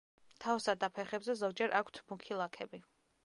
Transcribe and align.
თავსა 0.45 0.73
და 0.83 0.89
ფეხებზე 0.95 1.35
ზოგჯერ 1.43 1.77
აქვთ 1.81 2.01
მუქი 2.13 2.39
ლაქები. 2.43 2.81